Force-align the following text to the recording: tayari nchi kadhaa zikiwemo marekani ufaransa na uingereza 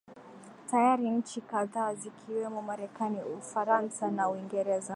tayari 0.71 1.09
nchi 1.09 1.41
kadhaa 1.41 1.93
zikiwemo 1.95 2.61
marekani 2.61 3.23
ufaransa 3.37 4.11
na 4.11 4.29
uingereza 4.29 4.89